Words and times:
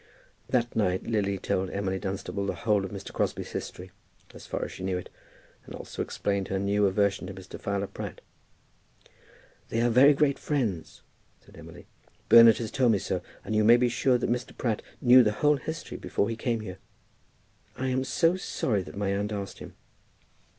That 0.49 0.75
night 0.75 1.03
Lily 1.03 1.37
told 1.37 1.69
Emily 1.69 1.99
Dunstable 1.99 2.47
the 2.47 2.55
whole 2.55 2.85
of 2.85 2.89
Mr. 2.89 3.13
Crosbie's 3.13 3.51
history 3.51 3.91
as 4.33 4.47
far 4.47 4.65
as 4.65 4.71
she 4.71 4.81
knew 4.81 4.97
it, 4.97 5.11
and 5.63 5.75
also 5.75 6.01
explained 6.01 6.47
her 6.47 6.57
new 6.57 6.87
aversion 6.87 7.27
to 7.27 7.35
Mr. 7.35 7.59
Fowler 7.61 7.85
Pratt. 7.85 8.19
"They 9.69 9.79
are 9.79 9.91
very 9.91 10.15
great 10.15 10.39
friends," 10.39 11.03
said 11.45 11.55
Emily. 11.55 11.85
"Bernard 12.29 12.57
has 12.57 12.71
told 12.71 12.93
me 12.93 12.97
so; 12.97 13.21
and 13.45 13.55
you 13.55 13.63
may 13.63 13.77
be 13.77 13.89
sure 13.89 14.17
that 14.17 14.27
Mr. 14.31 14.57
Pratt 14.57 14.81
knew 15.01 15.21
the 15.21 15.33
whole 15.33 15.57
history 15.57 15.97
before 15.97 16.29
he 16.31 16.35
came 16.35 16.61
here. 16.61 16.79
I 17.77 17.89
am 17.89 18.03
so 18.03 18.35
sorry 18.37 18.81
that 18.81 18.97
my 18.97 19.09
aunt 19.15 19.31
asked 19.31 19.59
him." 19.59 19.75